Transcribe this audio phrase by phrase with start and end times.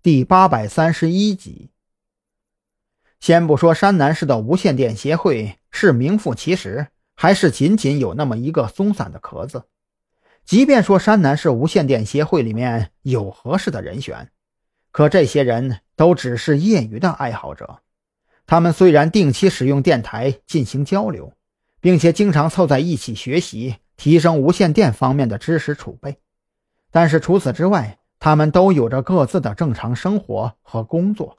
[0.00, 1.70] 第八百三十一集。
[3.18, 6.86] 先不说山南市的无线电协会是名副其实，
[7.16, 9.64] 还是仅仅有那么一个松散的壳子，
[10.44, 14.30] 即便说山南市无线电协会里面有合适的人选，
[14.92, 17.80] 可这些人都只是业余的爱好者。
[18.46, 21.32] 他们虽然定期使用电台进行交流，
[21.80, 26.20] 并且经常凑在一起学习，提升无线电方面的知识储备，
[26.92, 31.38] 但是除此之外，他们都有着各自的正常生活和工作，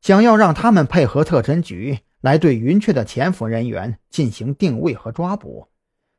[0.00, 5.68] 想要让他们配合特侦局来对云雀的潜伏人员进行定位和抓捕，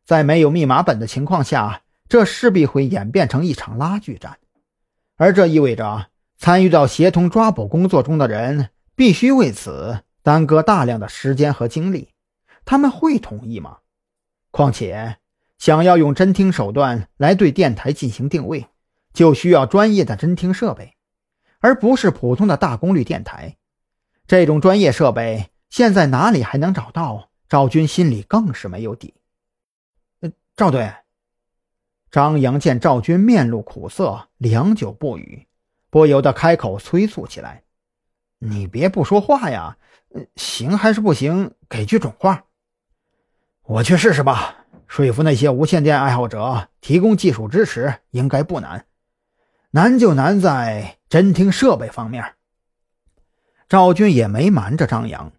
[0.06, 4.38] 在没有密码本的情况下，这势必会演变成一场拉锯战，
[5.18, 12.10] 而这意味着参与到协同抓捕工作中的人必须为此耽搁大量的时间和精力，
[12.64, 13.80] 他们会同意吗？
[14.52, 15.18] 况且，
[15.58, 18.68] 想要用侦听手段来对电台进行定位。
[19.14, 20.96] 就需要专业的侦听设备，
[21.60, 23.58] 而不是普通的大功率电台。
[24.28, 27.30] 这种专业设备现在哪里还能找到？
[27.48, 29.14] 赵军心里更是没有底。
[30.56, 30.92] 赵队，
[32.10, 35.48] 张扬见赵军面露苦涩，良久不语，
[35.92, 37.64] 不由得开口催促起来
[38.40, 39.78] ：“你别不说话呀！
[40.36, 41.54] 行还是不行？
[41.70, 42.46] 给句准话。
[43.64, 44.66] 我去试试吧。
[44.88, 48.88] 说服那些无线电爱好者提供技术支持，应该不难。”
[49.76, 52.36] 难就难在侦听设备方面。
[53.68, 55.32] 赵军也没瞒着张扬，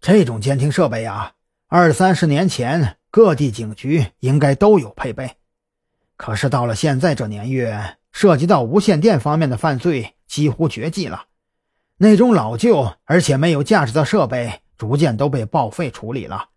[0.00, 1.32] 这种监听设备呀，
[1.66, 5.38] 二三十年前各地警局应该都有配备，
[6.16, 11.24] 可是到了现在这年月，涉及到无线电方面的犯罪几乎绝迹了。
[11.96, 16.50] 那种老旧而且没有价值的设备，逐渐都被报废处理了。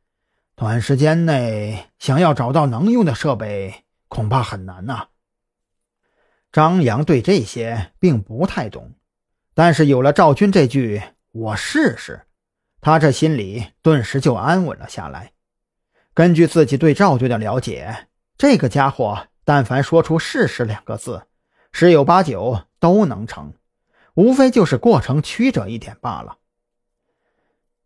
[0.54, 5.08] 短时间内想要找到能用的设备，恐怕很难呐。
[6.52, 8.92] 张扬对这些并不太懂，
[9.54, 12.24] 但是有了赵军这句“我试试”，
[12.82, 15.32] 他这心里顿时就安稳了下来。
[16.14, 18.08] 根据自己对赵队的了解，
[18.38, 21.24] 这个家伙但凡说出“试试”两个字，
[21.72, 23.54] 十有八九都能成，
[24.16, 26.38] 无非就是过程曲折一点罢了。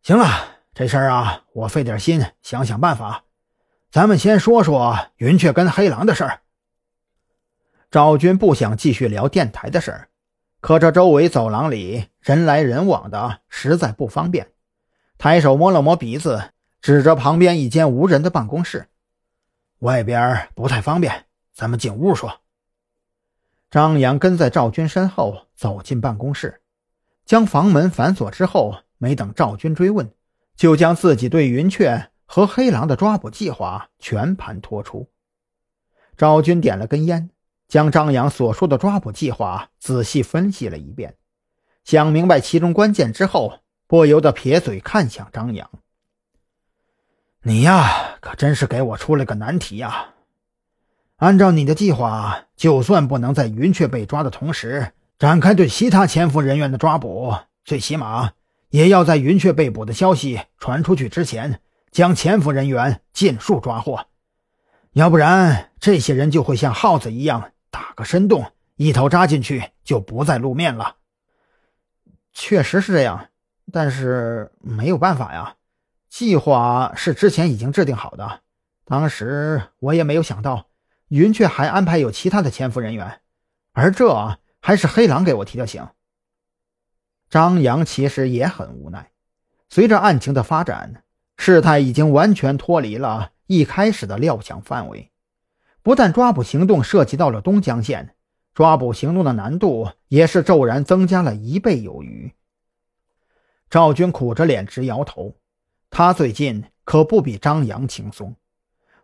[0.02, 3.26] 行了，这事儿啊，我费点心想想办法。
[3.92, 6.42] 咱们先说说云雀跟黑狼的事儿。
[7.96, 10.10] 赵军不想继续聊电台的事儿，
[10.60, 14.52] 可这周围走廊里人来人往的，实在不方便。
[15.18, 16.52] 抬手摸了摸鼻子，
[16.82, 18.90] 指着旁边一间无人的办公室
[19.80, 22.42] ：“外边不太方便，咱们进屋说。”
[23.72, 26.60] 张扬跟在赵军身后走进办公室，
[27.26, 30.12] 将房门反锁之后，没等赵军追问，
[30.58, 35.10] 就将自己对云雀和黑狼的抓捕计划全盘托出。
[36.18, 37.30] 赵军点了根烟。
[37.68, 41.16] 将张扬所说的抓捕计划仔细分析了一遍，
[41.84, 45.70] 想明白其中关键之后，不由得撇嘴看向张扬
[47.42, 50.14] ：“你呀，可真是给我出了个难题呀！
[51.18, 58.32] 按照你的计划，就算不能在云雀被抓的同时展开对其他潜伏人员的抓捕，最起码
[58.70, 64.06] 也要在云雀被捕的消息传出去之前，将潜伏人员尽数抓获，
[64.94, 70.96] 要不然这些人就会像耗子一样。”打个深洞，一头扎进去就不再露面了。
[72.32, 73.28] 确实是这样，
[73.70, 75.58] 但是没有办法呀。
[76.08, 78.40] 计划是之前已经制定好的，
[78.86, 80.68] 当时我也没有想到
[81.10, 83.20] 云雀还安排有其他的潜伏人员，
[83.74, 85.86] 而这还是黑狼给我提的醒。
[87.30, 89.12] 张扬其实也很无奈，
[89.68, 91.04] 随着案情的发展，
[91.36, 95.12] 事态已经完全脱离了一开始的料想范围。
[95.86, 98.16] 不但抓捕行动涉及到了东江县，
[98.56, 102.34] 抓捕行动的难度也是骤然增加了一倍有余。
[103.70, 105.36] 赵军苦着脸直摇头，
[105.92, 108.36] 他最近可不比张扬轻松，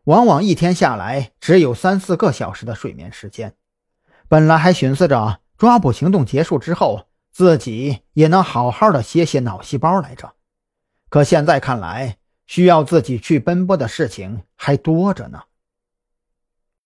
[0.06, 3.54] 往往一天下来只有三四个小时的睡眠时间。
[4.28, 10.34] 本来还寻思着抓捕行动结束之后，自己也能好好的歇歇脑细胞来着，
[11.10, 12.18] 可现在看来，
[12.48, 15.44] 需要自己去奔波的事情还多着呢。